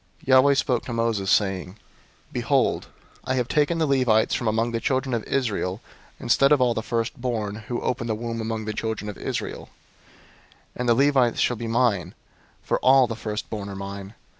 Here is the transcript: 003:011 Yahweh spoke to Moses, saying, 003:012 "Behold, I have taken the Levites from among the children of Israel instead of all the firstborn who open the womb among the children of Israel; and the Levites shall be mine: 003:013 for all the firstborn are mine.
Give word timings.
003:011 0.23 0.27
Yahweh 0.29 0.53
spoke 0.55 0.83
to 0.83 0.93
Moses, 0.93 1.29
saying, 1.29 1.73
003:012 2.29 2.33
"Behold, 2.33 2.87
I 3.23 3.35
have 3.35 3.47
taken 3.47 3.77
the 3.77 3.85
Levites 3.85 4.33
from 4.33 4.47
among 4.47 4.71
the 4.71 4.79
children 4.79 5.13
of 5.13 5.23
Israel 5.25 5.79
instead 6.19 6.51
of 6.51 6.59
all 6.59 6.73
the 6.73 6.81
firstborn 6.81 7.53
who 7.67 7.79
open 7.81 8.07
the 8.07 8.15
womb 8.15 8.41
among 8.41 8.65
the 8.65 8.73
children 8.73 9.09
of 9.09 9.17
Israel; 9.19 9.69
and 10.75 10.89
the 10.89 10.95
Levites 10.95 11.39
shall 11.39 11.55
be 11.55 11.67
mine: 11.67 12.15
003:013 12.63 12.63
for 12.67 12.79
all 12.79 13.05
the 13.05 13.15
firstborn 13.15 13.69
are 13.69 13.75
mine. 13.75 14.15